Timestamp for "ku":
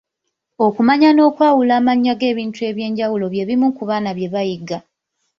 3.77-3.83